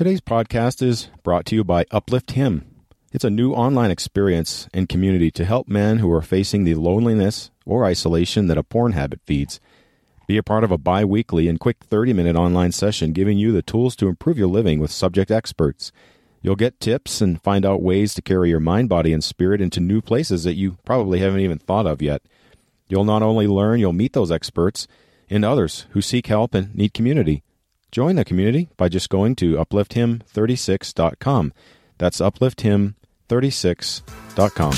[0.00, 2.64] Today's podcast is brought to you by Uplift Him.
[3.12, 7.50] It's a new online experience and community to help men who are facing the loneliness
[7.66, 9.60] or isolation that a porn habit feeds.
[10.26, 13.52] Be a part of a bi weekly and quick 30 minute online session giving you
[13.52, 15.92] the tools to improve your living with subject experts.
[16.40, 19.80] You'll get tips and find out ways to carry your mind, body, and spirit into
[19.80, 22.22] new places that you probably haven't even thought of yet.
[22.88, 24.88] You'll not only learn, you'll meet those experts
[25.28, 27.42] and others who seek help and need community.
[27.92, 31.52] Join the community by just going to uplifthim36.com.
[31.98, 34.72] That's uplifthim36.com.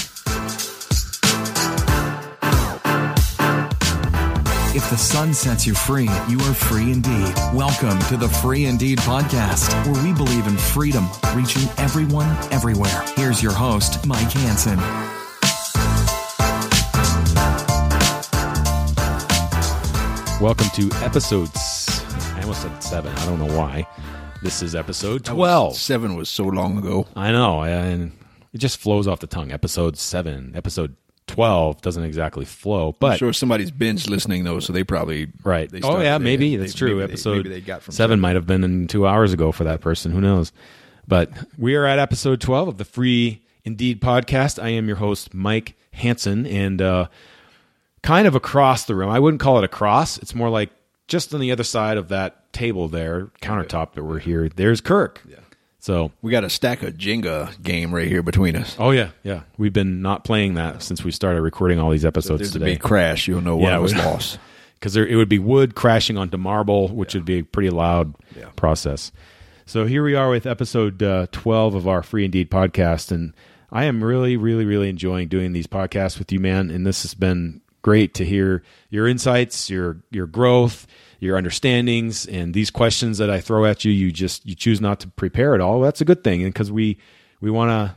[4.74, 7.34] If the Son sets you free, you are free indeed.
[7.52, 13.04] Welcome to the Free Indeed podcast, where we believe in freedom, reaching everyone, everywhere.
[13.14, 14.78] Here's your host, Mike Hanson.
[20.40, 21.81] Welcome to episodes.
[22.42, 23.12] I almost said seven.
[23.16, 23.86] I don't know why.
[24.42, 25.76] This is episode 12.
[25.76, 27.06] Seven was so long ago.
[27.14, 28.10] I know, and
[28.52, 29.52] it just flows off the tongue.
[29.52, 30.96] Episode seven, episode
[31.28, 35.70] twelve doesn't exactly flow, but I'm sure somebody's binge listening though, so they probably right.
[35.70, 36.96] They oh yeah, maybe they- that's true.
[36.96, 39.80] maybe episode maybe they from seven might have been in two hours ago for that
[39.80, 40.10] person.
[40.10, 40.50] Who knows?
[41.06, 44.60] But we are at episode twelve of the Free Indeed podcast.
[44.60, 47.06] I am your host, Mike Hanson, and uh,
[48.02, 49.10] kind of across the room.
[49.10, 50.18] I wouldn't call it across.
[50.18, 50.70] It's more like
[51.12, 54.48] just on the other side of that table there, countertop that we're here.
[54.48, 55.20] There's Kirk.
[55.28, 55.36] Yeah.
[55.78, 58.74] So We got a stack of Jenga game right here between us.
[58.78, 59.42] Oh yeah, yeah.
[59.58, 62.64] We've been not playing that since we started recording all these episodes a today.
[62.64, 63.28] big crash.
[63.28, 64.38] You'll know what Yeah, us lost.
[64.74, 68.46] Because it would be wood crashing onto marble, which would be a pretty loud Yeah.
[68.56, 69.12] process.
[69.64, 73.32] So here we are with episode uh, twelve of our Free Indeed podcast, and
[73.70, 76.68] I am really, really, really enjoying doing these podcasts with you, man.
[76.70, 80.86] And this has been great to hear your insights, your your growth,
[81.22, 83.92] your understandings, and these questions that I throw at you.
[83.92, 85.80] You just you choose not to prepare at all.
[85.80, 86.98] That's a good thing, and because we
[87.40, 87.96] we want to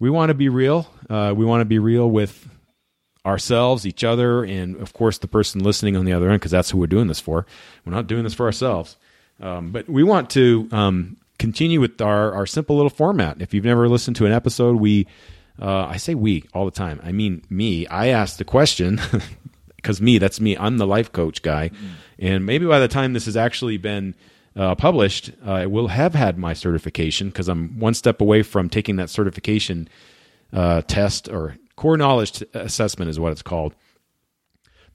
[0.00, 0.88] we want to be real.
[1.08, 2.48] Uh, we want to be real with
[3.24, 6.70] ourselves, each other, and of course the person listening on the other end, because that's
[6.70, 7.46] who we're doing this for.
[7.84, 8.96] We're not doing this for ourselves,
[9.40, 13.40] um, but we want to um, continue with our our simple little format.
[13.40, 15.06] If you've never listened to an episode, we
[15.62, 17.00] uh, I say we all the time.
[17.04, 17.86] I mean me.
[17.86, 19.00] I ask the question
[19.86, 20.56] because me, that's me.
[20.58, 21.70] I'm the life coach guy,
[22.18, 24.16] and maybe by the time this has actually been
[24.56, 28.68] uh, published, uh, I will have had my certification because I'm one step away from
[28.68, 29.88] taking that certification
[30.52, 33.76] uh, test or core knowledge t- assessment is what it's called.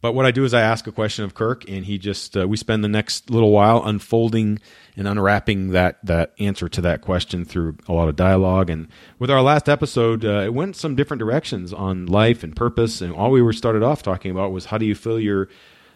[0.02, 2.48] But what I do is I ask a question of Kirk, and he just uh,
[2.48, 4.60] we spend the next little while unfolding
[4.98, 8.70] and unwrapping that that answer to that question through a lot of dialogue.
[8.72, 8.88] And
[9.20, 13.00] with our last episode, uh, it went some different directions on life and purpose.
[13.02, 15.50] And all we were started off talking about was how do you fill your,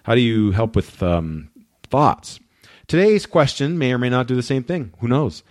[0.03, 1.49] how do you help with um,
[1.89, 2.39] thoughts.
[2.87, 4.93] Today's question may or may not do the same thing.
[4.99, 5.41] Who knows?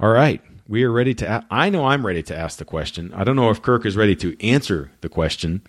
[0.00, 0.42] All right.
[0.68, 1.24] We are ready to.
[1.36, 3.12] A- I know I'm ready to ask the question.
[3.14, 5.62] I don't know if Kirk is ready to answer the question.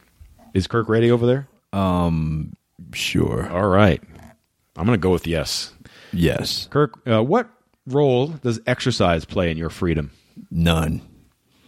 [0.56, 1.48] Is Kirk ready over there?
[2.94, 3.50] Sure.
[3.50, 4.02] All right.
[4.76, 5.74] I'm going to go with yes.
[6.14, 6.68] Yes.
[6.72, 7.50] Kirk, uh, what
[7.86, 10.12] role does exercise play in your freedom?
[10.52, 11.02] None.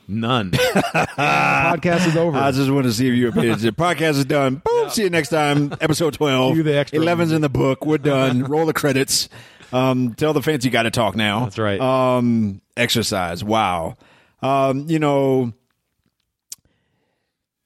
[0.07, 0.51] None.
[0.51, 2.37] podcast is over.
[2.37, 3.75] I just want to see if you're paid attention.
[3.75, 4.61] Podcast is done.
[4.65, 4.89] Boom.
[4.89, 5.71] See you next time.
[5.81, 6.57] Episode 12.
[6.57, 6.99] You the extra.
[6.99, 7.85] 11's in the book.
[7.85, 8.43] We're done.
[8.45, 9.29] Roll the credits.
[9.71, 11.41] Um, tell the fans you got to talk now.
[11.45, 11.79] That's right.
[11.79, 13.43] Um, exercise.
[13.43, 13.97] Wow.
[14.41, 15.53] Um, you know,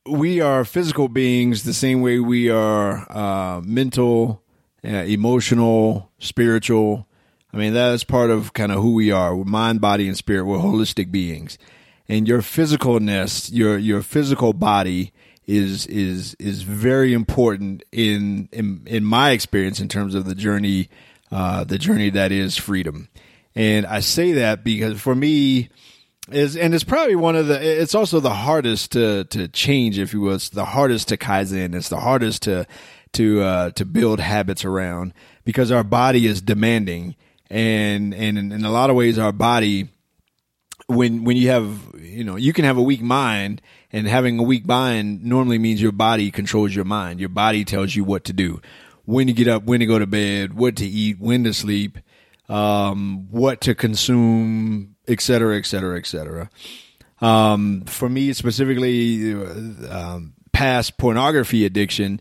[0.06, 4.41] we are physical beings the same way we are uh, mental,
[4.84, 7.08] uh, emotional, spiritual.
[7.53, 9.36] I mean, that's part of kind of who we are.
[9.36, 10.46] We're mind, body, and spirit.
[10.46, 11.58] We're holistic beings.
[12.09, 15.14] And your physicalness, your your physical body
[15.46, 20.90] is is is very important in in, in my experience in terms of the journey,
[21.31, 23.08] uh, the journey that is freedom.
[23.56, 25.70] And I say that because for me,
[26.31, 30.13] is and it's probably one of the it's also the hardest to to change if
[30.13, 30.35] you will.
[30.35, 31.75] It's the hardest to kaizen.
[31.75, 32.66] It's the hardest to
[33.13, 35.13] to uh to build habits around
[35.44, 37.16] because our body is demanding.
[37.50, 39.90] And and in, in a lot of ways our body
[40.87, 43.61] when when you have you know you can have a weak mind
[43.91, 47.20] and having a weak mind normally means your body controls your mind.
[47.20, 48.61] Your body tells you what to do
[49.05, 51.99] when to get up when to go to bed what to eat when to sleep
[52.49, 56.50] um, what to consume et cetera et cetera et cetera.
[57.22, 59.46] Um, for me specifically uh,
[59.90, 62.20] um, past pornography addiction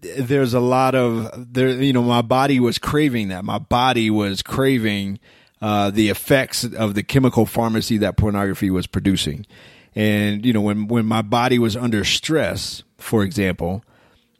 [0.00, 3.44] there's a lot of there you know my body was craving that.
[3.44, 5.18] My body was craving
[5.60, 9.46] uh, the effects of the chemical pharmacy that pornography was producing.
[9.94, 13.84] And you know when when my body was under stress for example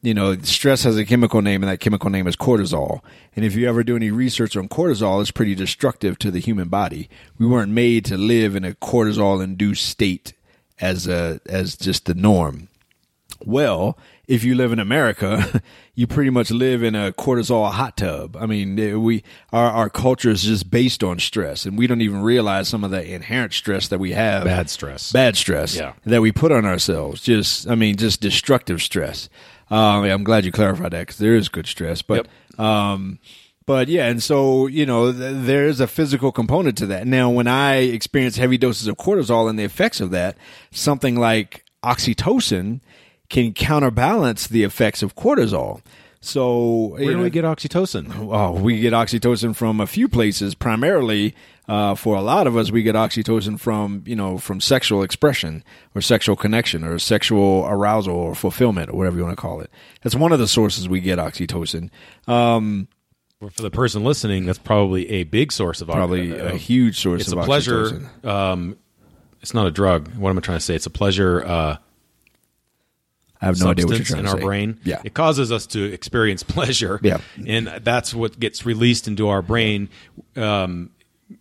[0.02, 3.00] you know, stress has a chemical name, and that chemical name is cortisol.
[3.36, 6.68] And if you ever do any research on cortisol, it's pretty destructive to the human
[6.68, 7.08] body.
[7.38, 10.32] We weren't made to live in a cortisol induced state
[10.80, 12.68] as a as just the norm.
[13.44, 15.62] Well, if you live in America,
[15.94, 18.36] you pretty much live in a cortisol hot tub.
[18.36, 22.00] I mean, eh, we our our culture is just based on stress, and we don't
[22.00, 24.44] even realize some of the inherent stress that we have.
[24.44, 25.12] Bad stress.
[25.12, 25.74] Bad stress.
[25.74, 25.92] Yeah.
[26.06, 27.20] That we put on ourselves.
[27.20, 29.28] Just, I mean, just destructive stress.
[29.70, 32.26] Um, I'm glad you clarified that because there is good stress, but.
[32.58, 33.18] Um,
[33.66, 37.06] but yeah, and so you know, th- there is a physical component to that.
[37.06, 40.36] Now, when I experience heavy doses of cortisol and the effects of that,
[40.72, 42.80] something like oxytocin
[43.28, 45.82] can counterbalance the effects of cortisol.
[46.20, 48.12] So, Where do we get oxytocin?
[48.14, 50.54] Oh, we get oxytocin from a few places.
[50.54, 51.34] Primarily,
[51.70, 55.62] uh, for a lot of us, we get oxytocin from you know from sexual expression
[55.94, 59.70] or sexual connection or sexual arousal or fulfillment or whatever you want to call it.
[60.02, 61.90] That's one of the sources we get oxytocin.
[62.26, 62.88] Um,
[63.40, 66.98] Well, For the person listening, that's probably a big source of probably uh, a huge
[66.98, 68.10] source It's of a pleasure.
[68.24, 68.76] Um,
[69.40, 70.12] it's not a drug.
[70.16, 70.74] What am I trying to say?
[70.74, 71.42] It's a pleasure.
[71.46, 71.76] Uh,
[73.40, 74.44] I have no idea what you're trying in to our say.
[74.44, 74.80] brain.
[74.84, 75.00] Yeah.
[75.04, 77.00] It causes us to experience pleasure.
[77.02, 77.20] Yeah.
[77.46, 79.88] And that's what gets released into our brain
[80.36, 80.90] um,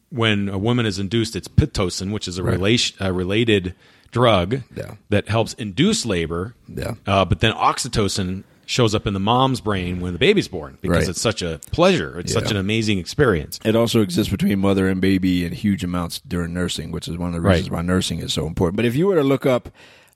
[0.10, 1.36] when a woman is induced.
[1.36, 3.76] It's pitocin, which is a, relation, a related
[4.12, 4.96] drug Yeah.
[5.10, 6.56] that helps induce labor.
[6.68, 6.96] Yeah.
[7.06, 10.98] Uh, but then oxytocin shows up in the mom's brain when the baby's born because
[11.00, 11.10] Right.
[11.10, 12.20] it's such a pleasure.
[12.20, 13.60] It's such an amazing experience.
[13.66, 17.30] It also exists between mother and baby in huge amounts during nursing, which is one
[17.30, 17.78] of the reasons Right.
[17.78, 18.76] why nursing is so important.
[18.76, 19.70] But if you were to look up,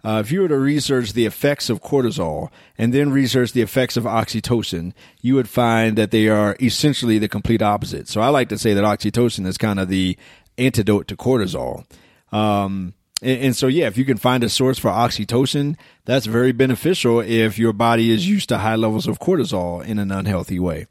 [0.03, 3.95] uh, if you were to research the effects of cortisol and then research the effects
[3.95, 8.07] of oxytocin, you would find that they are essentially the complete opposite.
[8.09, 10.17] So I like to say that oxytocin is kind of the
[10.57, 11.85] antidote to cortisol.
[12.31, 16.51] Um, and, and so, yeah, if you can find a source for oxytocin, that's very
[16.51, 20.88] beneficial if your body is used to high levels of cortisol in an unhealthy way.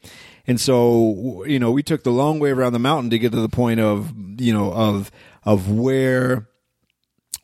[0.46, 3.40] And so, you know, we took the long way around the mountain to get to
[3.40, 5.10] the point of, you know, of,
[5.44, 6.48] of where,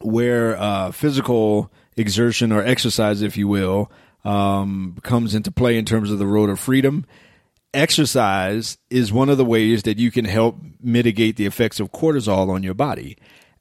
[0.01, 3.91] where, uh, physical exertion or exercise, if you will,
[4.25, 7.05] um, comes into play in terms of the road of freedom.
[7.75, 12.49] Exercise is one of the ways that you can help mitigate the effects of cortisol
[12.49, 13.17] on your body.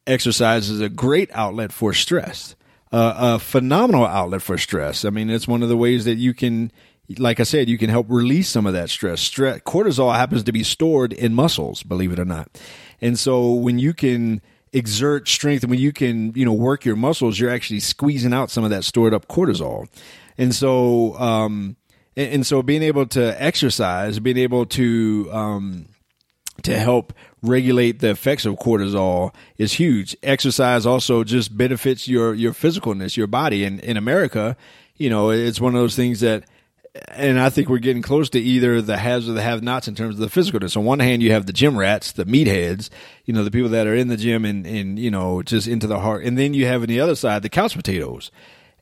[0.06, 2.56] Exercise is a great outlet for stress,
[2.92, 5.04] uh, a phenomenal outlet for stress.
[5.04, 6.72] I mean, it's one of the ways that you can,
[7.18, 9.20] like I said, you can help release some of that stress.
[9.20, 12.50] Stress, cortisol happens to be stored in muscles, believe it or not.
[13.02, 14.42] And so when you can
[14.74, 18.52] exert strength, and when you can, you know, work your muscles, you're actually squeezing out
[18.52, 19.88] some of that stored up cortisol.
[20.38, 21.78] And so, um,
[22.16, 25.86] and, and so being able to exercise, being able to, um,
[26.64, 30.16] to help regulate the effects of cortisol is huge.
[30.24, 33.64] Exercise also just benefits your your physicalness, your body.
[33.64, 34.58] And in America,
[34.96, 36.46] you know, it's one of those things that
[37.10, 39.96] and I think we're getting close to either the haves or the have nots in
[39.96, 40.78] terms of the physicalness.
[40.78, 42.90] On one hand, you have the gym rats, the meatheads,
[43.26, 45.88] you know, the people that are in the gym and, and, you know, just into
[45.88, 46.24] the heart.
[46.24, 48.32] And then you have on the other side, the couch potatoes.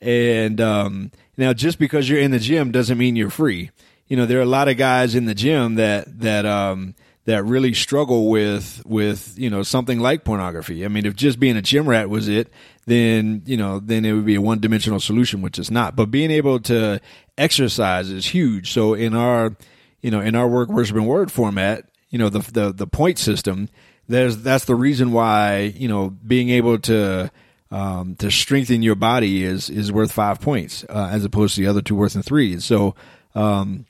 [0.01, 3.71] And, um, now just because you're in the gym doesn't mean you're free.
[4.07, 7.43] You know, there are a lot of guys in the gym that, that, um, that
[7.43, 10.85] really struggle with with you know something like pornography.
[10.85, 12.51] I mean, if just being a gym rat was it,
[12.85, 15.95] then you know then it would be a one dimensional solution, which is not.
[15.95, 17.01] But being able to
[17.37, 18.71] exercise is huge.
[18.71, 19.55] So in our
[20.01, 23.17] you know in our work worship and word format, you know the the the point
[23.17, 23.69] system.
[24.07, 27.31] There's that's the reason why you know being able to
[27.71, 31.67] um, to strengthen your body is is worth five points uh, as opposed to the
[31.67, 32.59] other two worth three.
[32.59, 32.93] So
[33.33, 33.87] um,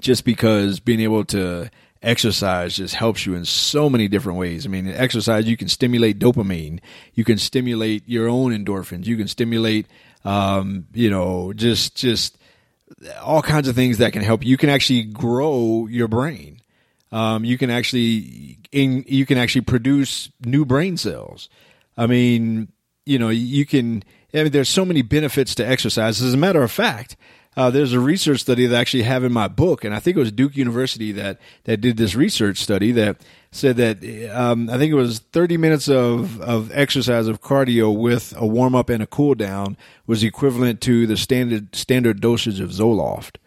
[0.00, 1.70] just because being able to
[2.02, 4.66] exercise just helps you in so many different ways.
[4.66, 6.80] I mean, in exercise, you can stimulate dopamine,
[7.14, 9.86] you can stimulate your own endorphins, you can stimulate,
[10.24, 12.38] um, you know, just, just
[13.22, 14.44] all kinds of things that can help.
[14.44, 16.60] You can actually grow your brain.
[17.10, 21.48] Um, you can actually, in, you can actually produce new brain cells.
[21.96, 22.68] I mean,
[23.06, 26.20] you know, you can, I mean, there's so many benefits to exercise.
[26.20, 27.16] As a matter of fact,
[27.58, 30.16] uh, there's a research study that I actually have in my book, and I think
[30.16, 34.78] it was Duke University that that did this research study that said that um, I
[34.78, 39.02] think it was 30 minutes of of exercise of cardio with a warm up and
[39.02, 43.38] a cool down was equivalent to the standard standard dosage of Zoloft.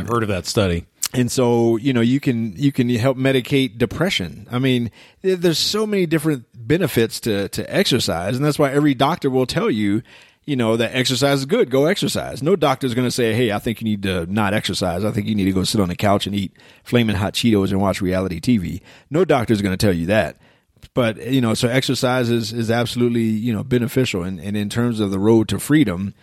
[0.00, 0.84] I've heard of that study.
[1.14, 4.48] And so, you know, you can you can help medicate depression.
[4.50, 4.90] I mean,
[5.22, 9.70] there's so many different benefits to to exercise, and that's why every doctor will tell
[9.70, 10.02] you,
[10.48, 11.70] you know, that exercise is good.
[11.70, 12.42] Go exercise.
[12.42, 15.04] No doctor is going to say, "Hey, I think you need to not exercise.
[15.04, 17.70] I think you need to go sit on the couch and eat flaming hot Cheetos
[17.70, 20.38] and watch reality TV." No doctor is going to tell you that.
[20.94, 25.00] But you know, so exercise is is absolutely you know beneficial, and and in terms
[25.00, 26.14] of the road to freedom,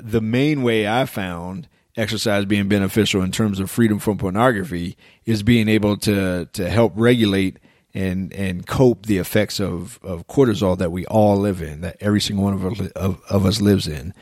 [0.00, 1.68] the main way I found
[1.98, 6.94] exercise being beneficial in terms of freedom from pornography is being able to to help
[6.96, 7.58] regulate
[7.96, 12.20] and and cope the effects of of cortisol that we all live in, that every
[12.20, 14.12] single one of us, of, of us lives in,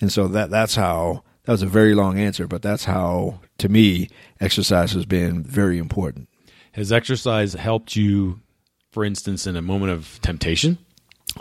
[0.00, 3.68] and so that that's how that was a very long answer, but that's how to
[3.68, 4.08] me
[4.40, 6.28] exercise has been very important.
[6.72, 8.40] Has exercise helped you,
[8.90, 10.78] for instance, in a moment of temptation?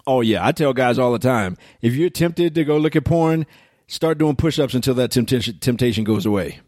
[0.06, 3.04] Oh yeah, I tell guys all the time, if you're tempted to go look at
[3.04, 3.48] porn,
[3.88, 6.60] start doing push-ups until that temptation temptation goes away.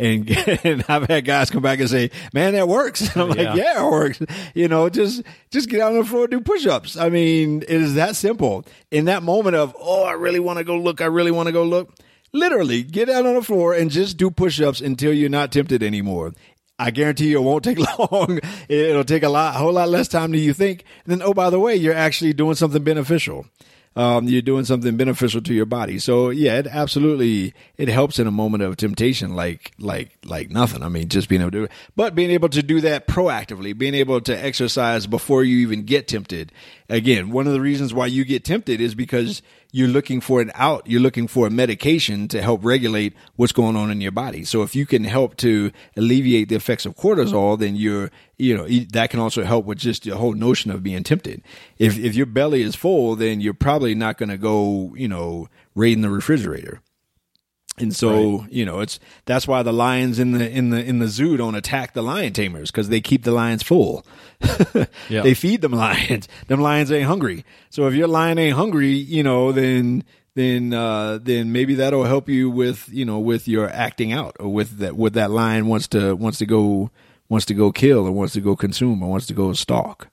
[0.00, 0.30] And,
[0.64, 3.54] and I've had guys come back and say, "Man, that works." And I'm like, Yeah.
[3.54, 4.20] "Yeah, it works."
[4.54, 6.96] You know, just just get out on the floor and do push-ups.
[6.96, 8.64] I mean, it is that simple.
[8.90, 11.00] In that moment of, "Oh, I really want to go look.
[11.02, 11.92] I really want to go look."
[12.32, 16.32] Literally, get out on the floor and just do push-ups until you're not tempted anymore.
[16.78, 17.78] I guarantee you it won't take
[18.10, 18.40] long.
[18.68, 20.84] It'll take a lot, a whole lot less time than you think.
[21.04, 23.46] And then, oh, by the way, you're actually doing something beneficial.
[23.96, 25.98] Um, you're doing something beneficial to your body.
[25.98, 30.84] So yeah, it absolutely it helps in a moment of temptation, like like like nothing.
[30.84, 33.76] I mean, just being able to do it, but being able to do that proactively,
[33.76, 36.52] being able to exercise before you even get tempted.
[36.90, 40.50] Again, one of the reasons why you get tempted is because you're looking for an
[40.54, 40.88] out.
[40.88, 44.42] You're looking for a medication to help regulate what's going on in your body.
[44.42, 48.66] So if you can help to alleviate the effects of cortisol, then you're, you know,
[48.66, 51.42] that can also help with just the whole notion of being tempted.
[51.78, 55.48] If, if your belly is full, then you're probably not going to go, you know,
[55.76, 56.80] raiding the refrigerator.
[57.80, 61.08] And so, you know, it's that's why the lions in the in the in the
[61.08, 64.04] zoo don't attack the lion tamers because they keep the lions full.
[65.08, 65.22] Yeah.
[65.22, 66.28] They feed them lions.
[66.46, 67.44] Them lions ain't hungry.
[67.68, 72.28] So if your lion ain't hungry, you know, then then uh, then maybe that'll help
[72.28, 75.88] you with you know with your acting out or with that what that lion wants
[75.88, 76.90] to wants to go
[77.28, 80.08] wants to go kill or wants to go consume or wants to go stalk.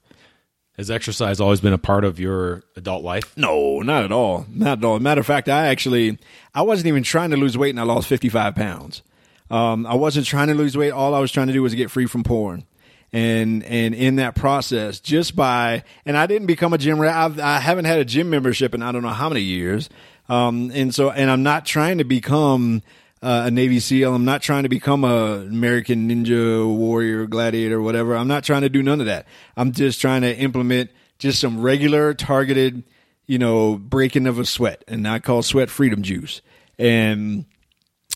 [0.77, 3.35] Has exercise always been a part of your adult life?
[3.35, 4.45] No, not at all.
[4.47, 4.99] Not at all.
[4.99, 6.19] Matter of fact, I actually
[6.53, 9.01] I wasn't even trying to lose weight and I lost 55 pounds.
[9.49, 10.91] Um, I wasn't trying to lose weight.
[10.91, 12.65] All I was trying to do was get free from porn.
[13.11, 17.01] And and in that process, just by and I didn't become a gym.
[17.01, 19.89] I've, I haven't had a gym membership in I don't know how many years.
[20.29, 22.83] Um, and so and I'm not trying to become
[23.21, 24.13] uh, a Navy SEAL.
[24.13, 28.15] I'm not trying to become a American Ninja Warrior, Gladiator, whatever.
[28.15, 29.27] I'm not trying to do none of that.
[29.55, 32.83] I'm just trying to implement just some regular targeted,
[33.25, 36.41] you know, breaking of a sweat, and I call sweat freedom juice.
[36.77, 37.45] And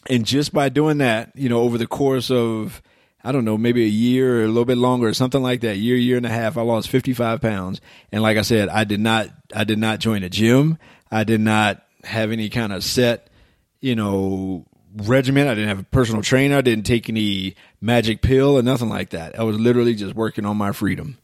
[0.10, 2.82] and just by doing that, you know, over the course of
[3.24, 5.78] I don't know, maybe a year or a little bit longer, or something like that,
[5.78, 7.80] year, year and a half, I lost 55 pounds.
[8.12, 10.78] And like I said, I did not, I did not join a gym.
[11.12, 13.30] I did not have any kind of set,
[13.80, 15.48] you know, regimen.
[15.48, 16.58] I didn't have a personal trainer.
[16.58, 19.38] I didn't take any magic pill or nothing like that.
[19.38, 21.18] I was literally just working on my freedom.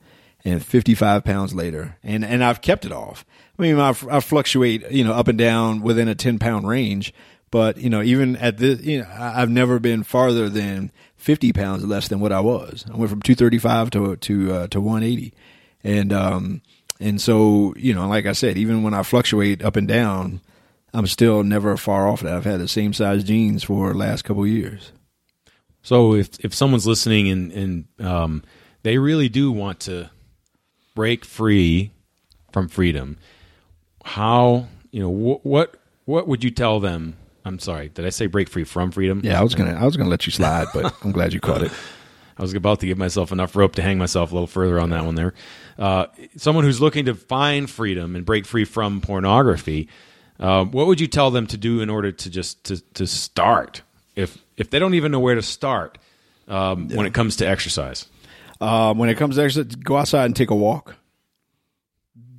[0.45, 3.25] And 55 pounds later, and and I've kept it off.
[3.59, 7.13] I mean, I, I fluctuate, you know, up and down within a 10 pound range,
[7.51, 11.85] but you know, even at this, you know, I've never been farther than 50 pounds
[11.85, 12.85] less than what I was.
[12.87, 15.33] I went from 235 to to uh, to 180,
[15.83, 16.61] and um
[16.99, 20.41] and so you know, like I said, even when I fluctuate up and down,
[20.93, 22.33] I'm still never far off that.
[22.33, 24.91] I've had the same size jeans for the last couple of years.
[25.81, 28.43] So if if someone's listening and and um,
[28.83, 30.09] they really do want to
[30.95, 31.91] break free
[32.51, 33.17] from freedom,
[34.03, 35.75] how you know wh- what
[36.05, 37.15] what would you tell them?
[37.45, 39.21] I'm sorry, did I say break free from freedom?
[39.23, 41.63] Yeah, I was gonna I was gonna let you slide, but I'm glad you caught
[41.63, 41.71] it.
[42.37, 44.91] I was about to give myself enough rope to hang myself a little further on
[44.91, 45.33] that one there.
[45.79, 49.89] Uh, someone who's looking to find freedom and break free from pornography,
[50.39, 53.81] uh, what would you tell them to do in order to just to, to start?
[54.15, 55.97] If if they don't even know where to start
[56.47, 58.07] um, when it comes to exercise,
[58.61, 60.95] Um, when it comes to exercise, go outside and take a walk.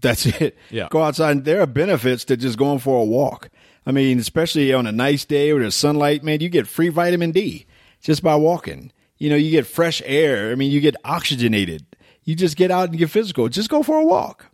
[0.01, 0.57] That's it.
[0.71, 0.89] Yeah.
[0.91, 1.31] Go outside.
[1.33, 3.51] And there are benefits to just going for a walk.
[3.87, 7.33] I mean, especially on a nice day with the sunlight, man, you get free vitamin
[7.33, 7.67] D
[8.01, 8.93] just by walking.
[9.19, 10.51] You know, you get fresh air.
[10.53, 11.85] I mean, you get oxygenated.
[12.25, 13.49] You just get out and get physical.
[13.49, 14.47] Just go for a walk.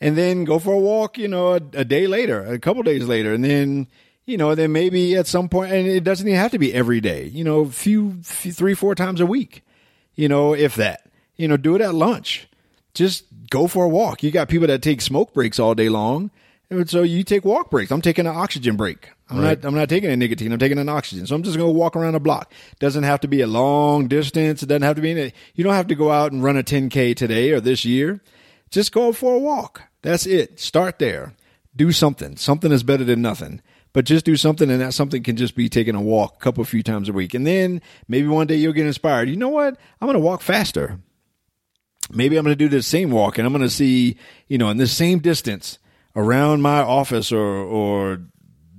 [0.00, 3.06] And then go for a walk, you know, a, a day later, a couple days
[3.06, 3.34] later.
[3.34, 3.86] And then,
[4.26, 7.00] you know, then maybe at some point, and it doesn't even have to be every
[7.00, 9.62] day, you know, a few, few three, four times a week
[10.16, 11.06] you know, if that.
[11.36, 12.46] You know, do it at lunch.
[12.92, 14.22] Just go for a walk.
[14.22, 16.30] You got people that take smoke breaks all day long.
[16.68, 17.90] And so you take walk breaks.
[17.90, 19.08] I'm taking an oxygen break.
[19.30, 19.58] I'm Right.
[19.62, 20.52] not I'm not taking a nicotine.
[20.52, 21.26] I'm taking an oxygen.
[21.26, 22.52] So I'm just going to walk around a block.
[22.80, 24.62] Doesn't have to be a long distance.
[24.62, 27.16] It doesn't have to be you don't have to go out and run a 10k
[27.16, 28.20] today or this year.
[28.70, 29.82] Just go for a walk.
[30.02, 30.60] That's it.
[30.60, 31.34] Start there.
[31.74, 32.36] Do something.
[32.36, 33.62] Something is better than nothing.
[33.92, 36.62] But just do something, and that something can just be taking a walk a couple
[36.64, 37.34] few times a week.
[37.34, 39.28] And then maybe one day you'll get inspired.
[39.28, 39.76] You know what?
[40.00, 41.00] I'm going to walk faster.
[42.12, 44.70] Maybe I'm going to do the same walk, and I'm going to see, you know,
[44.70, 45.78] in the same distance
[46.14, 48.20] around my office or or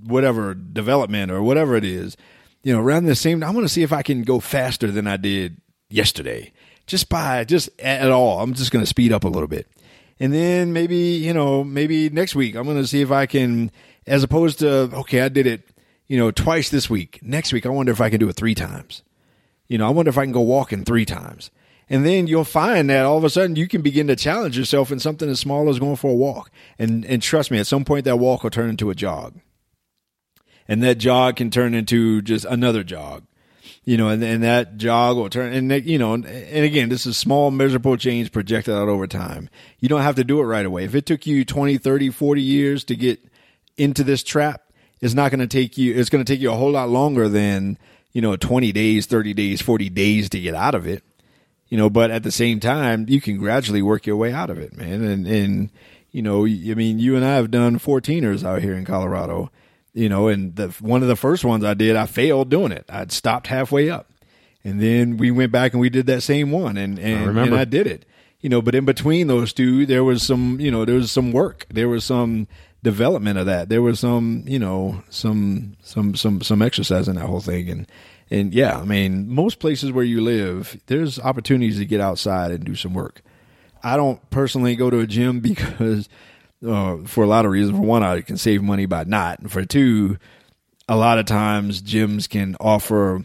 [0.04, 2.18] whatever development or whatever it is,
[2.64, 5.08] you know, around the same, I want to see if I can go faster than
[5.08, 6.52] I did yesterday.
[6.88, 9.68] Just by just at all, I'm just going to speed up a little bit,
[10.22, 13.72] and then maybe you know maybe next week I'm going to see if I can,
[14.06, 15.68] as opposed to okay, I did it,
[16.08, 17.20] you know, twice this week.
[17.24, 19.02] Next week I wonder if I can do it three times.
[19.68, 21.50] You know, I wonder if I can go walking three times.
[21.90, 24.92] And then you'll find that all of a sudden you can begin to challenge yourself
[24.92, 26.52] in something as small as going for a walk.
[26.78, 29.40] And and trust me, at some point that walk will turn into a jog.
[30.68, 33.24] And that jog can turn into just another jog.
[33.84, 37.06] You know, and, and that jog will turn and you know, and, and again, this
[37.06, 39.50] is small measurable change projected out over time.
[39.80, 40.84] You don't have to do it right away.
[40.86, 43.20] If it took you 20, 30, 40 years to get
[43.78, 44.64] into this trap,
[45.00, 47.30] it's not going to take you it's going to take you a whole lot longer
[47.30, 47.78] than,
[48.12, 51.04] you know, 20 days, 30 days, 40 days to get out of it
[51.72, 54.60] you know, but at the same time, you can gradually work your way out of
[54.60, 55.02] it, man.
[55.06, 55.70] And, and,
[56.12, 59.50] you know, I mean, you and I have done 14ers out here in Colorado,
[59.94, 62.86] you know, and the, one of the first ones I did, I failed doing it.
[62.90, 64.12] I'd stopped halfway up.
[64.64, 67.56] And then we went back and we did that same one and, and, I and
[67.56, 68.06] I did it,
[68.42, 71.32] you know, but in between those two, there was some, you know, there was some
[71.32, 71.66] work.
[71.70, 72.48] There was some
[72.84, 73.70] development of that.
[73.70, 77.70] There was some, you know, some, some, some, some exercise in that whole thing.
[77.70, 77.88] And,
[78.30, 82.64] and yeah, I mean, most places where you live, there's opportunities to get outside and
[82.64, 83.24] do some work.
[83.84, 86.08] I don't personally go to a gym because,
[86.66, 87.78] uh, for a lot of reasons.
[87.78, 89.40] For one, I can save money by not.
[89.40, 90.18] And for two,
[90.88, 93.24] a lot of times gyms can offer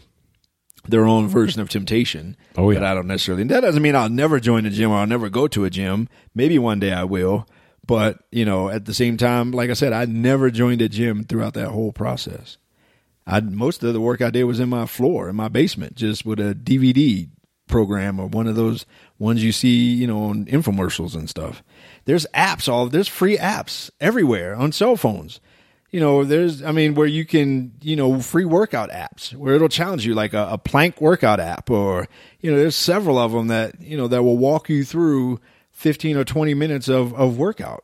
[0.87, 2.37] their own version of temptation.
[2.55, 2.79] Oh yeah.
[2.79, 3.41] That I don't necessarily.
[3.41, 5.69] And that doesn't mean I'll never join a gym or I'll never go to a
[5.69, 6.07] gym.
[6.33, 7.47] Maybe one day I will.
[7.85, 11.23] But you know, at the same time, like I said, I never joined a gym
[11.23, 12.57] throughout that whole process.
[13.25, 16.25] I most of the work I did was in my floor in my basement, just
[16.25, 17.29] with a DVD
[17.67, 18.85] program or one of those
[19.19, 21.63] ones you see, you know, on infomercials and stuff.
[22.07, 25.41] There's apps all there's free apps everywhere on cell phones.
[25.91, 29.67] You know, there's I mean where you can, you know, free workout apps where it'll
[29.67, 32.07] challenge you like a, a plank workout app or
[32.39, 36.15] you know, there's several of them that, you know, that will walk you through 15
[36.15, 37.83] or 20 minutes of of workout.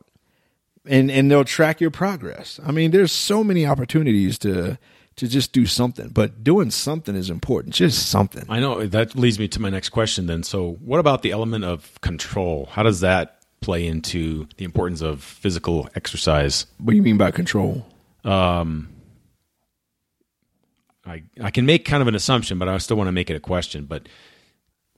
[0.86, 2.58] And and they'll track your progress.
[2.64, 4.78] I mean, there's so many opportunities to
[5.16, 6.08] to just do something.
[6.08, 7.74] But doing something is important.
[7.74, 8.46] Just something.
[8.48, 10.28] I know that leads me to my next question.
[10.28, 12.70] Then, so what about the element of control?
[12.72, 16.66] How does that play into the importance of physical exercise?
[16.78, 17.86] What do you mean by control?
[18.24, 18.88] Um,
[21.06, 23.36] I I can make kind of an assumption, but I still want to make it
[23.36, 23.86] a question.
[23.86, 24.08] But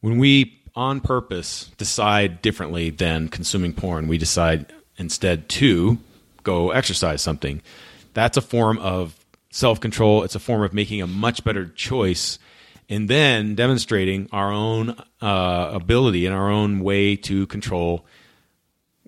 [0.00, 4.66] when we on purpose decide differently than consuming porn, we decide
[4.98, 5.98] instead to
[6.42, 7.62] go exercise something.
[8.14, 9.14] That's a form of
[9.50, 10.22] self control.
[10.22, 12.38] It's a form of making a much better choice
[12.88, 18.07] and then demonstrating our own uh, ability and our own way to control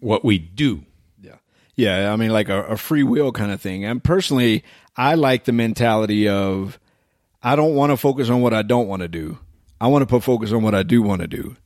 [0.01, 0.85] what we do.
[1.21, 1.37] Yeah.
[1.77, 2.13] Yeah.
[2.13, 3.85] I mean, like a, a free will kind of thing.
[3.85, 4.65] And personally,
[4.97, 6.79] I like the mentality of
[7.43, 9.39] I don't want to focus on what I don't want to do.
[9.81, 11.57] I want to put focus on what I do want to do.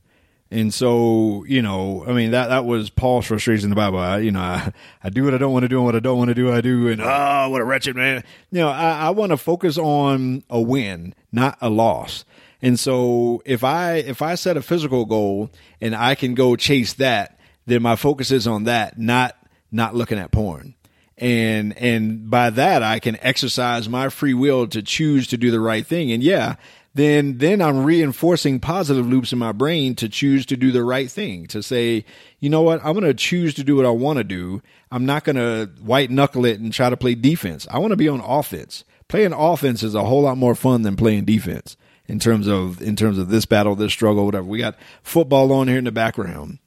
[0.51, 3.97] And so, you know, I mean, that, that was Paul's frustration in the Bible.
[3.97, 4.71] I, you know, I,
[5.03, 6.51] I do what I don't want to do and what I don't want to do,
[6.53, 6.89] I do.
[6.89, 8.23] And, oh, what a wretched man.
[8.51, 12.23] You know, I, I want to focus on a win, not a loss.
[12.61, 15.49] And so if I, if I set a physical goal
[15.81, 17.32] and I can go chase that,
[17.65, 19.35] then my focus is on that, not,
[19.71, 20.75] not looking at porn.
[21.17, 25.59] And, and by that, I can exercise my free will to choose to do the
[25.59, 26.11] right thing.
[26.11, 26.55] And yeah,
[26.95, 31.09] then then I'm reinforcing positive loops in my brain to choose to do the right
[31.09, 32.05] thing, to say,
[32.39, 34.61] you know what, I'm going to choose to do what I want to do.
[34.91, 37.67] I'm not going to white knuckle it and try to play defense.
[37.71, 38.83] I want to be on offense.
[39.07, 42.95] Playing offense is a whole lot more fun than playing defense in terms of in
[42.95, 44.45] terms of this battle, this struggle, whatever.
[44.45, 46.59] We got football on here in the background.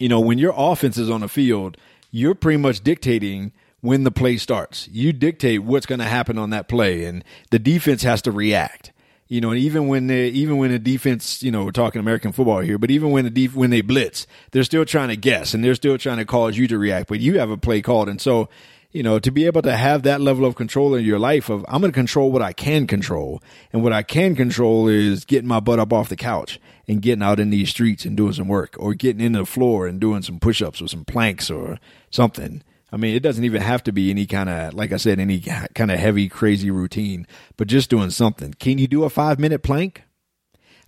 [0.00, 1.76] You know, when your offense is on the field,
[2.10, 4.88] you're pretty much dictating when the play starts.
[4.88, 8.92] You dictate what's going to happen on that play, and the defense has to react.
[9.28, 12.32] You know, and even when they, even when the defense, you know, we're talking American
[12.32, 15.54] football here, but even when the def, when they blitz, they're still trying to guess
[15.54, 18.08] and they're still trying to cause you to react, but you have a play called.
[18.08, 18.48] And so,
[18.92, 21.64] you know, to be able to have that level of control in your life of
[21.68, 23.42] I'm going to control what I can control.
[23.72, 27.22] And what I can control is getting my butt up off the couch and getting
[27.22, 30.22] out in these streets and doing some work or getting into the floor and doing
[30.22, 31.78] some push-ups or some planks or
[32.10, 32.62] something.
[32.92, 35.38] I mean, it doesn't even have to be any kind of, like I said, any
[35.38, 38.54] kind of heavy, crazy routine, but just doing something.
[38.54, 40.02] Can you do a five minute plank?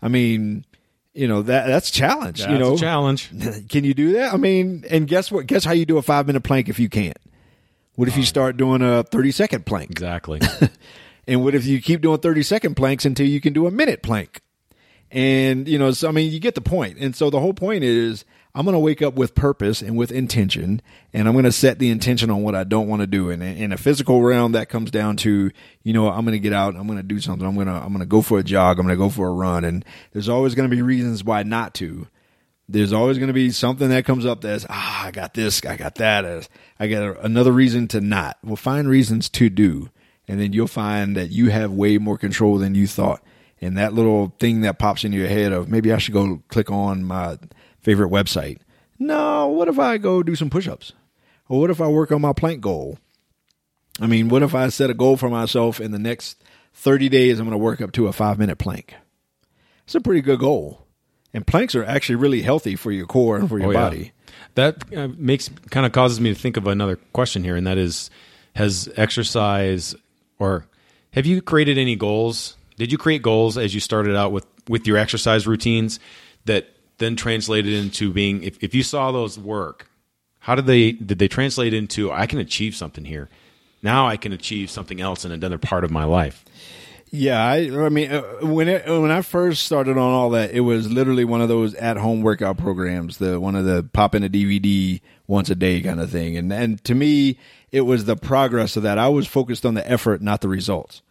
[0.02, 0.64] I mean,
[1.14, 2.40] you know that that's a challenge.
[2.40, 3.30] That's you know, challenge.
[3.68, 4.32] Can you do that?
[4.32, 5.46] I mean, and guess what?
[5.46, 7.18] Guess how you do a five minute plank if you can't?
[7.94, 9.90] What if you start doing a thirty second plank?
[9.90, 10.40] Exactly.
[11.26, 14.02] and what if you keep doing thirty second planks until you can do a minute
[14.02, 14.40] plank?
[15.10, 16.98] And you know, so I mean, you get the point.
[16.98, 18.24] And so the whole point is,
[18.54, 21.78] I'm going to wake up with purpose and with intention, and I'm going to set
[21.78, 23.30] the intention on what I don't want to do.
[23.30, 25.50] And in a physical realm, that comes down to,
[25.82, 27.72] you know, I'm going to get out, I'm going to do something, I'm going to,
[27.72, 29.84] I'm going to go for a jog, I'm going to go for a run, and
[30.12, 32.08] there's always going to be reasons why not to.
[32.72, 35.76] There's always going to be something that comes up that's, ah, I got this, I
[35.76, 36.48] got that,
[36.80, 38.38] I got another reason to not.
[38.42, 39.90] Well, find reasons to do,
[40.26, 43.22] and then you'll find that you have way more control than you thought.
[43.60, 46.70] And that little thing that pops into your head of maybe I should go click
[46.70, 47.38] on my
[47.80, 48.58] favorite website.
[48.98, 50.94] No, what if I go do some push ups?
[51.48, 52.98] Or what if I work on my plank goal?
[54.00, 57.38] I mean, what if I set a goal for myself in the next 30 days,
[57.38, 58.94] I'm going to work up to a five minute plank?
[59.84, 60.86] It's a pretty good goal.
[61.34, 63.80] And planks are actually really healthy for your core and for your oh, yeah.
[63.80, 64.12] body.
[64.54, 67.78] That uh, makes kind of causes me to think of another question here, and that
[67.78, 68.10] is
[68.54, 69.94] Has exercise
[70.38, 70.66] or
[71.12, 72.56] have you created any goals?
[72.76, 76.00] Did you create goals as you started out with, with your exercise routines
[76.46, 76.68] that
[77.02, 79.88] then translated into being if, if you saw those work
[80.40, 83.28] how did they did they translate into i can achieve something here
[83.82, 86.44] now i can achieve something else in another part of my life
[87.12, 90.60] yeah i, I mean uh, when it, when i first started on all that it
[90.60, 94.24] was literally one of those at home workout programs the one of the pop in
[94.24, 97.38] a dvd once a day kind of thing and and to me
[97.70, 101.02] it was the progress of that i was focused on the effort not the results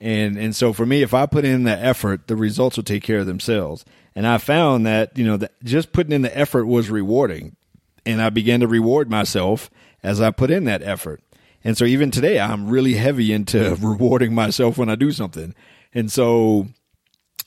[0.00, 3.02] and and so for me, if I put in the effort, the results will take
[3.02, 3.84] care of themselves.
[4.14, 7.56] And I found that you know that just putting in the effort was rewarding,
[8.04, 9.70] and I began to reward myself
[10.02, 11.22] as I put in that effort.
[11.66, 15.52] And so even today, I'm really heavy into rewarding myself when I do something.
[15.92, 16.68] And so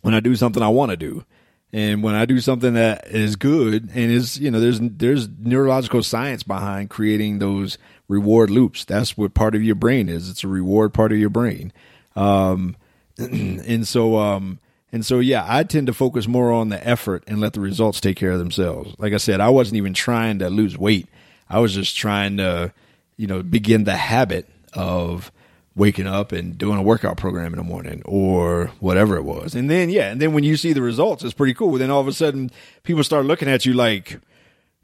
[0.02, 1.24] when I do something I want to do,
[1.72, 6.04] and when I do something that is good and is you know there's there's neurological
[6.04, 7.78] science behind creating those
[8.10, 8.84] reward loops.
[8.84, 10.30] That's what part of your brain is.
[10.30, 11.72] It's a reward part of your brain.
[12.14, 12.76] Um,
[13.18, 14.60] and so, um,
[14.92, 18.02] and so, yeah, I tend to focus more on the effort and let the results
[18.02, 18.96] take care of themselves.
[18.98, 21.08] Like I said, I wasn't even trying to lose weight.
[21.50, 22.74] I was just trying to,
[23.20, 25.30] you know, begin the habit of
[25.76, 29.56] waking up and doing a workout program in the morning or whatever it was.
[29.56, 31.74] And then, yeah, and then when you see the results, it's pretty cool.
[31.74, 32.50] Then all of a sudden,
[32.84, 34.22] people start looking at you like,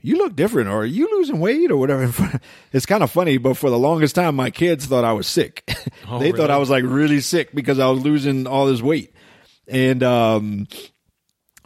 [0.02, 2.42] you look different or are you losing weight or whatever.
[2.74, 5.64] it's kind of funny, but for the longest time, my kids thought I was sick.
[6.08, 6.38] Oh, they really?
[6.38, 9.14] thought I was like really sick because I was losing all this weight.
[9.68, 10.68] And, um,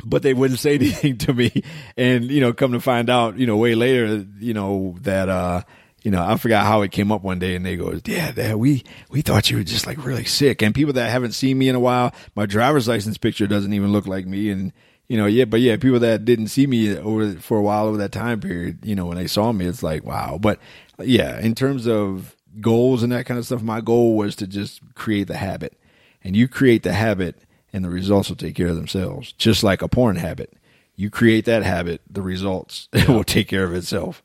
[0.03, 1.63] but they wouldn't say anything to me.
[1.97, 5.63] And, you know, come to find out, you know, way later, you know, that, uh,
[6.04, 8.56] you know, I forgot how it came up one day and they go, yeah, Dad,
[8.56, 10.62] we, we thought you were just like really sick.
[10.62, 13.92] And people that haven't seen me in a while, my driver's license picture doesn't even
[13.92, 14.50] look like me.
[14.50, 14.72] And,
[15.08, 17.98] you know, yeah, but yeah, people that didn't see me over for a while over
[17.98, 20.38] that time period, you know, when they saw me, it's like, wow.
[20.40, 20.60] But
[21.00, 24.82] yeah, in terms of goals and that kind of stuff, my goal was to just
[24.96, 25.78] create the habit.
[26.24, 27.42] And you create the habit
[27.74, 29.34] and the results will take care of themselves.
[29.34, 30.54] Just like a porn habit.
[30.96, 33.12] You create that habit, the results yeah.
[33.12, 34.24] will take care of itself.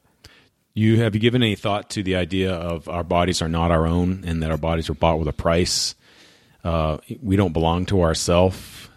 [0.74, 3.86] You have you given any thought to the idea of our bodies are not our
[3.86, 5.94] own and that our bodies are bought with a price?
[6.64, 8.88] Uh, we don't belong to ourselves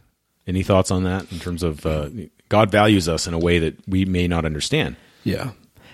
[0.47, 2.09] any thoughts on that in terms of uh,
[2.49, 4.95] God values us in a way that we may not understand?
[5.23, 5.51] Yeah.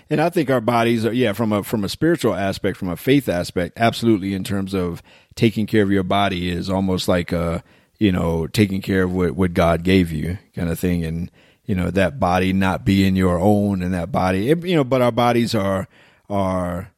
[0.08, 2.96] And I think our bodies are, yeah, from a from a spiritual aspect, from a
[2.96, 4.34] faith aspect, absolutely.
[4.34, 5.02] In terms of
[5.34, 7.64] taking care of your body is almost like a,
[7.98, 11.30] you know, taking care of what, what God gave you, kind of thing, and
[11.66, 15.02] you know that body not being your own, and that body, it, you know, but
[15.02, 15.88] our bodies are
[16.28, 16.90] are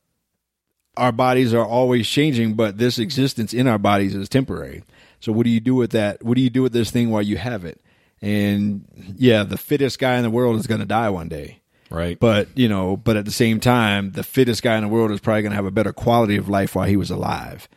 [0.97, 4.83] our bodies are always changing, but this existence in our bodies is temporary.
[5.21, 6.23] So what do you do with that?
[6.23, 7.81] What do you do with this thing while you have it?
[8.23, 11.61] And yeah, the fittest guy in the world is going to die one day.
[11.91, 12.19] Right.
[12.19, 15.21] But, you know, but at the same time, the fittest guy in the world is
[15.21, 17.69] probably going to have a better quality of life while he was alive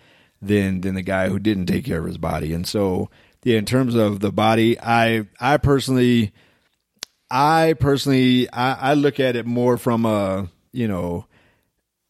[0.42, 2.54] than than the guy who didn't take care of his body.
[2.54, 3.10] And so,
[3.44, 6.32] yeah, in terms of the body, I I personally
[7.30, 11.26] I personally I, I look at it more from a, you know,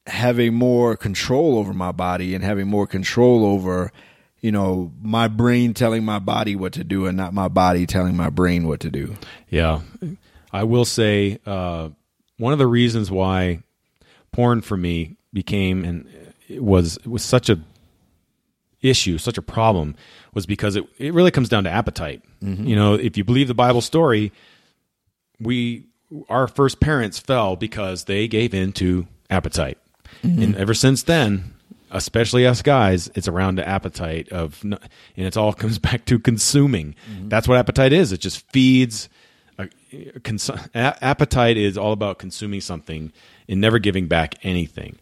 [0.08, 3.92] having more control over my body and having more control over
[4.42, 8.16] you know, my brain telling my body what to do and not my body telling
[8.16, 9.16] my brain what to do.
[9.50, 9.82] Yeah.
[10.52, 11.90] I will say uh,
[12.38, 13.64] one of the reasons why
[14.32, 16.08] porn for me became and
[16.48, 17.60] it was it was such a
[18.82, 19.96] issue, such a problem
[20.34, 22.24] was because it it really comes down to appetite.
[22.44, 22.66] Mm-hmm.
[22.66, 24.32] You know, if you believe the Bible story,
[25.40, 25.86] we
[26.28, 29.78] our first parents fell because they gave in to appetite.
[30.24, 30.42] Mm-hmm.
[30.42, 31.54] And ever since then,
[31.92, 34.80] especially us guys, it's around the appetite of, and
[35.16, 36.96] it's all comes back to consuming.
[37.12, 37.30] Mm-hmm.
[37.30, 38.12] That's what appetite is.
[38.12, 39.10] It just feeds.
[39.58, 39.68] A,
[40.24, 43.12] cons- a- appetite is all about consuming something
[43.50, 44.98] and never giving back anything,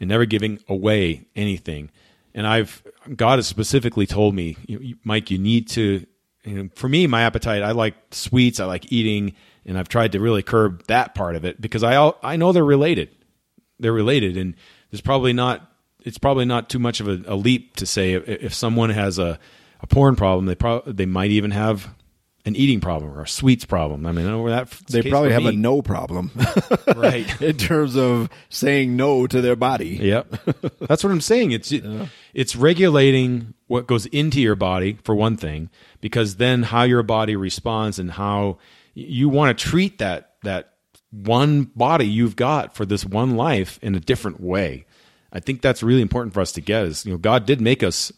[0.00, 1.90] and never giving away anything.
[2.34, 2.82] And I've
[3.16, 4.56] God has specifically told me,
[5.04, 6.06] Mike, you need to.
[6.44, 8.58] You know, for me, my appetite, I like sweets.
[8.58, 12.12] I like eating and I've tried to really curb that part of it because I
[12.22, 13.10] I know they're related.
[13.78, 14.54] They're related, and
[14.90, 15.68] there's probably not
[16.04, 19.18] it's probably not too much of a, a leap to say if, if someone has
[19.18, 19.38] a,
[19.80, 21.88] a porn problem, they probably they might even have
[22.44, 24.04] an eating problem or a sweets problem.
[24.04, 26.32] I mean, I know where that They probably have a no problem,
[26.96, 27.40] right.
[27.40, 29.98] in terms of saying no to their body.
[30.02, 30.34] Yep,
[30.80, 31.52] that's what I'm saying.
[31.52, 31.72] It's
[32.34, 35.70] it's regulating what goes into your body for one thing,
[36.00, 38.58] because then how your body responds and how
[38.94, 40.74] you want to treat that that
[41.10, 44.86] one body you've got for this one life in a different way.
[45.32, 46.84] I think that's really important for us to get.
[46.84, 48.12] Is you know God did make us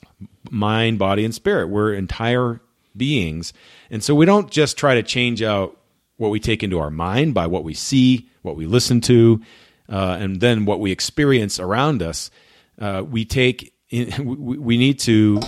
[0.50, 1.68] mind, body, and spirit.
[1.68, 2.60] We're entire
[2.96, 3.52] beings,
[3.90, 5.78] and so we don't just try to change out
[6.16, 9.40] what we take into our mind by what we see, what we listen to,
[9.88, 12.30] uh, and then what we experience around us.
[12.78, 15.40] Uh, we take in, we, we need to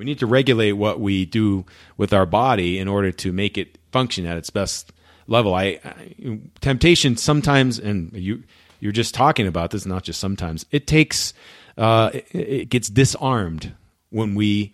[0.00, 1.66] we need to regulate what we do
[1.98, 4.94] with our body in order to make it function at its best
[5.26, 5.54] level.
[5.54, 8.42] I, I temptation sometimes, and you
[8.80, 10.64] you're just talking about this, not just sometimes.
[10.70, 11.34] It takes
[11.76, 13.74] uh, it, it gets disarmed
[14.08, 14.72] when we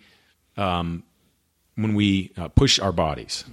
[0.57, 1.03] um,
[1.75, 3.45] when we uh, push our bodies.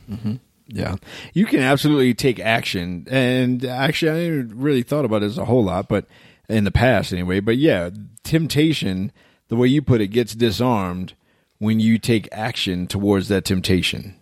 [0.68, 0.98] Yeah,
[1.34, 5.64] you can absolutely take action, and actually, I didn't really thought about this a whole
[5.64, 6.06] lot, but
[6.48, 7.40] in the past anyway.
[7.40, 7.90] But yeah,
[8.24, 9.12] temptation,
[9.48, 11.16] the way you put it, gets disarmed
[11.60, 14.16] when you take action towards that temptation.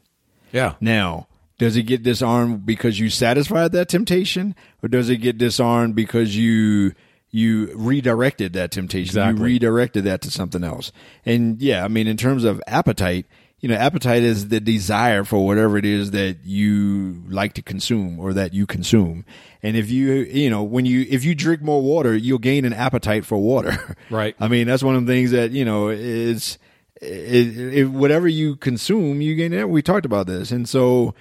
[0.52, 5.38] Yeah, Now, does it get disarmed because you satisfied that temptation, or does it get
[5.38, 6.94] disarmed because you
[7.30, 9.10] you redirected that temptation?
[9.10, 9.40] Exactly.
[9.40, 10.92] You redirected that to something else.
[11.26, 13.28] And yeah, I mean, in terms of appetite,
[13.60, 18.20] you know, appetite is the desire for whatever it is that you like to consume
[18.20, 19.24] or that you consume.
[19.62, 22.74] And if you, you know, when you if you drink more water, you'll gain an
[22.74, 23.96] appetite for water.
[24.10, 24.36] Right.
[24.40, 26.58] I mean, that's one of the things that you know is.
[27.02, 29.70] It, it, whatever you consume, you gain.
[29.70, 31.16] We talked about this, and so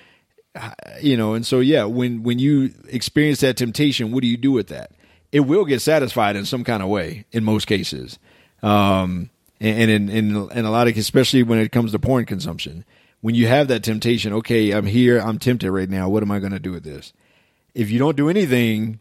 [1.01, 4.53] you know and so yeah when when you experience that temptation what do you do
[4.53, 4.93] with that?
[5.33, 8.19] It will get satisfied in some kind of way in most cases.
[8.63, 12.85] Um and in in, in a lot of especially when it comes to porn consumption.
[13.21, 16.39] When you have that temptation okay i'm here i'm tempted right now what am i
[16.39, 17.13] going to do with this?
[17.75, 19.01] If you don't do anything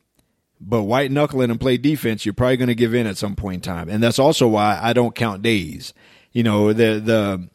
[0.61, 3.35] but white knuckle it and play defense you're probably going to give in at some
[3.35, 3.89] point in time.
[3.89, 5.93] And that's also why i don't count days
[6.31, 7.49] you know the the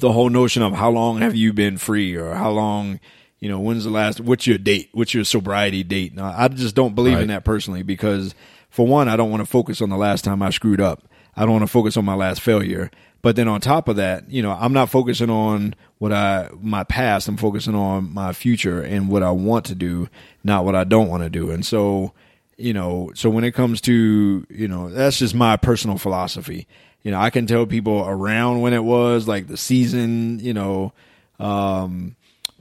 [0.00, 3.00] the whole notion of how long have you been free or how long
[3.40, 4.88] you know when's the last what's your date?
[4.92, 6.14] What's your sobriety date?
[6.14, 7.22] No, i just don't believe Right.
[7.22, 8.34] in that personally because
[8.68, 11.04] for one i don't want to focus on the last time i screwed up.
[11.36, 12.90] I don't want to focus on my last failure.
[13.22, 16.84] But then on top of that you know i'm not focusing on what i my
[16.84, 17.28] past.
[17.28, 20.08] I'm focusing on my future and what i want to do
[20.44, 21.50] not what i don't want to do.
[21.50, 22.12] And so
[22.56, 26.66] you know so when it comes to you know that's just my personal philosophy
[27.02, 30.92] you know i can tell people around when it was like the season you know
[31.38, 32.14] um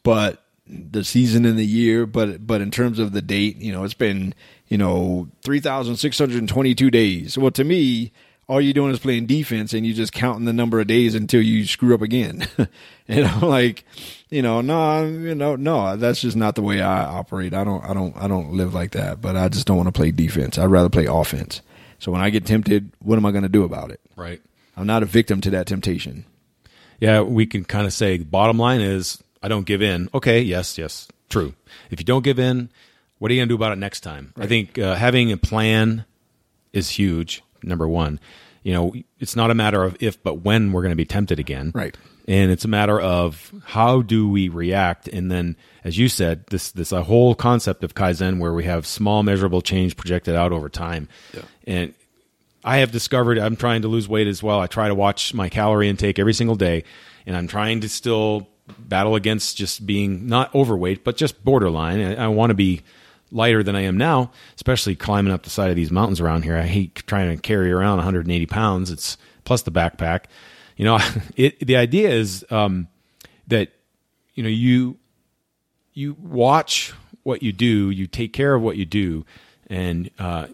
[0.04, 3.84] but the season and the year but but in terms of the date you know
[3.84, 4.34] it's been
[4.67, 7.38] you know 3622 days.
[7.38, 8.12] Well to me
[8.47, 11.41] all you're doing is playing defense and you're just counting the number of days until
[11.41, 12.47] you screw up again.
[13.12, 13.86] And i'm like
[14.30, 17.56] you know no you know no that's just not the way i operate.
[17.56, 19.91] I don't i don't i don't live like that but i just don't want to
[19.91, 20.60] play defense.
[20.60, 21.63] I'd rather play offense
[21.99, 24.41] so when i get tempted what am i going to do about it right.
[24.75, 26.25] i'm not a victim to that temptation
[26.99, 30.09] Yeah, we can kind of say bottom line is I don't give in.
[30.13, 31.53] Okay, yes, yes, true.
[31.89, 32.69] If you don't give in,
[33.19, 34.33] what are you going to do about it next time?
[34.38, 36.03] I think uh, having a plan
[36.73, 37.41] is huge.
[37.63, 38.19] Number one,
[38.63, 41.39] you know, it's not a matter of if, but when we're going to be tempted
[41.39, 41.72] again.
[41.74, 41.95] Right.
[42.28, 46.69] And it's a matter of how do we react, and then, as you said, this
[46.69, 50.69] this a whole concept of kaizen where we have small measurable change projected out over
[50.69, 51.10] time.
[51.34, 51.41] Yeah.
[51.65, 51.93] And
[52.63, 54.60] I have discovered I'm trying to lose weight as well.
[54.60, 56.84] I try to watch my calorie intake every single day,
[57.26, 62.00] and I'm trying to still battle against just being not overweight, but just borderline.
[62.00, 62.84] I, I want to be
[63.32, 66.58] lighter than I am now, especially climbing up the side of these mountains around here.
[66.58, 68.92] I hate trying to carry around 180 pounds.
[68.92, 70.26] It's plus the backpack.
[70.78, 71.00] You know,
[71.36, 72.88] it, the idea is um,
[73.48, 73.72] that
[74.34, 74.98] you know you
[75.94, 79.26] you watch what you do, you take care of what you do,
[79.68, 80.48] and uh,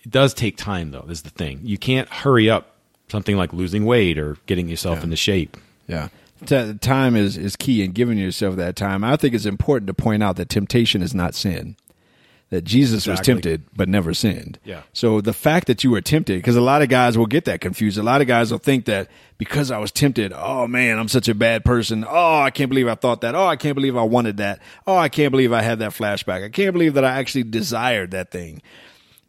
[0.00, 0.90] it does take time.
[0.90, 1.60] Though is the thing.
[1.64, 2.76] You can't hurry up
[3.10, 5.56] something like losing weight or getting yourself into shape.
[5.86, 6.08] Yeah.
[6.46, 9.04] T- time is, is key in giving yourself that time.
[9.04, 11.76] I think it's important to point out that temptation is not sin.
[12.50, 14.58] That Jesus was tempted but never sinned.
[14.64, 14.82] Yeah.
[14.92, 17.60] So the fact that you were tempted, because a lot of guys will get that
[17.60, 17.96] confused.
[17.96, 19.08] A lot of guys will think that
[19.38, 22.04] because I was tempted, oh man, I'm such a bad person.
[22.04, 23.36] Oh, I can't believe I thought that.
[23.36, 24.60] Oh, I can't believe I wanted that.
[24.84, 26.44] Oh, I can't believe I had that flashback.
[26.44, 28.62] I can't believe that I actually desired that thing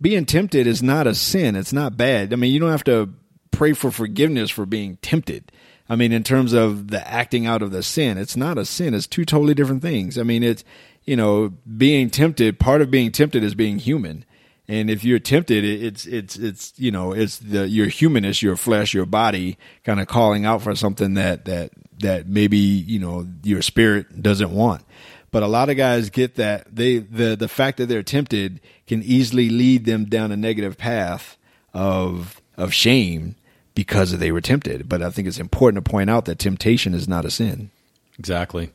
[0.01, 1.55] being tempted is not a sin.
[1.55, 2.33] It's not bad.
[2.33, 3.13] I mean, you don't have to
[3.51, 5.51] pray for forgiveness for being tempted.
[5.91, 8.93] I mean, in terms of the acting out of the sin, it's not a sin.
[8.93, 10.17] It's two totally different things.
[10.17, 10.63] I mean, it's,
[11.03, 14.23] you know, being tempted, part of being tempted is being human.
[14.69, 18.93] And if you're tempted, it's, it's, it's, you know, it's the, your humanness, your flesh,
[18.93, 23.61] your body kind of calling out for something that, that, that maybe, you know, your
[23.61, 24.83] spirit doesn't want.
[25.29, 29.03] But a lot of guys get that they, the, the fact that they're tempted can
[29.03, 31.35] easily lead them down a negative path
[31.73, 33.35] of, of shame
[33.75, 34.89] because they were tempted.
[34.89, 37.71] But I think it's important to point out that temptation is not a sin.
[38.19, 38.71] Exactly.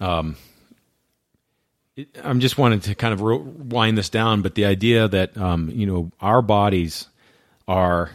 [0.00, 0.36] Um,
[1.96, 5.70] it, I'm just wanting to kind of wind this down, but the idea that um,
[5.70, 7.08] you know our bodies
[7.68, 8.10] are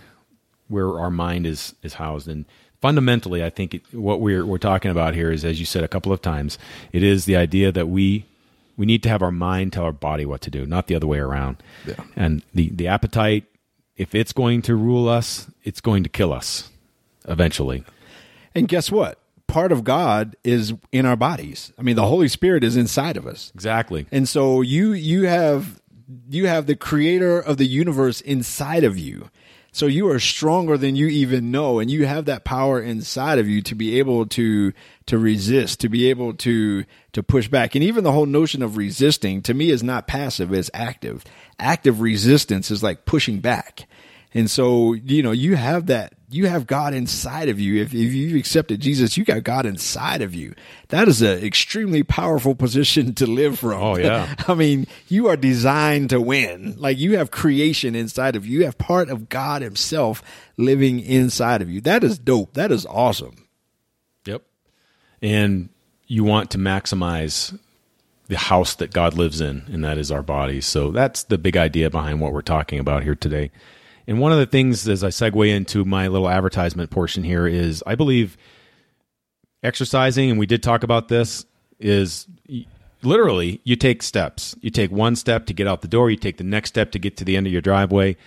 [0.67, 2.45] where our mind is is housed, and
[2.81, 5.87] fundamentally, I think it, what we're we're talking about here is, as you said a
[5.87, 6.57] couple of times,
[6.91, 8.25] it is the idea that we
[8.77, 11.07] we need to have our mind tell our body what to do, not the other
[11.07, 11.57] way around.
[11.87, 11.95] Yeah.
[12.15, 13.45] And the the appetite
[13.99, 16.71] if it's going to rule us, it's going to kill us
[17.27, 17.83] eventually.
[18.55, 19.19] And guess what?
[19.45, 21.73] Part of God is in our bodies.
[21.77, 23.51] I mean, the Holy Spirit is inside of us.
[23.53, 24.07] Exactly.
[24.11, 25.81] And so you you have
[26.29, 29.29] you have the creator of the universe inside of you.
[29.71, 33.47] So you are stronger than you even know and you have that power inside of
[33.47, 34.73] you to be able to
[35.05, 37.75] to resist, to be able to to push back.
[37.75, 41.23] And even the whole notion of resisting to me is not passive, it's active.
[41.59, 43.87] Active resistance is like pushing back.
[44.33, 47.81] And so, you know, you have that, you have God inside of you.
[47.81, 50.53] If, if you've accepted Jesus, you got God inside of you.
[50.89, 53.81] That is an extremely powerful position to live from.
[53.81, 54.35] Oh, yeah.
[54.47, 56.75] I mean, you are designed to win.
[56.77, 58.59] Like you have creation inside of you.
[58.59, 60.21] You have part of God himself
[60.55, 61.81] living inside of you.
[61.81, 62.53] That is dope.
[62.53, 63.47] That is awesome.
[64.25, 64.43] Yep.
[65.21, 65.69] And
[66.05, 67.57] you want to maximize
[68.27, 70.67] the house that God lives in, and that is our bodies.
[70.67, 73.49] So that's the big idea behind what we're talking about here today.
[74.09, 77.83] And one of the things as I segue into my little advertisement portion here is
[77.85, 78.37] I believe
[79.61, 81.45] exercising, and we did talk about this,
[81.79, 82.25] is
[83.03, 84.55] literally you take steps.
[84.61, 86.99] You take one step to get out the door, you take the next step to
[86.99, 88.17] get to the end of your driveway.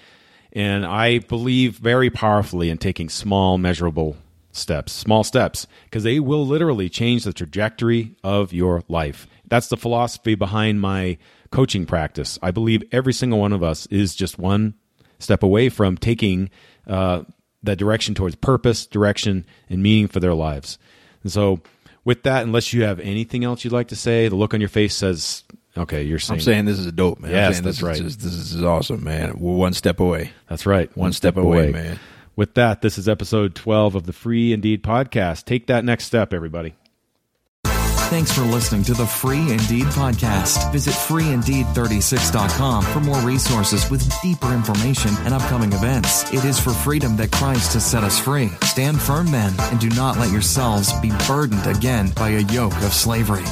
[0.53, 4.17] And I believe very powerfully in taking small, measurable
[4.53, 9.27] steps, small steps, because they will literally change the trajectory of your life.
[9.49, 11.19] That's the philosophy behind my
[11.51, 12.39] coaching practice.
[12.41, 14.75] I believe every single one of us is just one
[15.23, 16.51] step away from taking
[16.87, 17.23] uh,
[17.63, 20.79] that direction towards purpose, direction, and meaning for their lives.
[21.23, 21.61] And so,
[22.05, 24.69] with that, unless you have anything else you'd like to say, the look on your
[24.69, 25.45] face says,
[25.77, 27.31] "Okay, you're saying." I'm saying this is a dope, man.
[27.31, 28.01] Yes, that's this right.
[28.01, 29.39] Is this is awesome, man.
[29.39, 30.33] We're one step away.
[30.49, 30.89] That's right.
[30.97, 32.01] One, one step, step away, away, man.
[32.35, 35.45] With that, this is episode 12 of the Free Indeed podcast.
[35.45, 36.75] Take that next step, everybody.
[38.13, 40.71] Thanks for listening to the Free Indeed podcast.
[40.71, 46.31] Visit freeindeed36.com for more resources with deeper information and upcoming events.
[46.31, 48.51] It is for freedom that Christ has set us free.
[48.65, 52.93] Stand firm then and do not let yourselves be burdened again by a yoke of
[52.93, 53.47] slavery.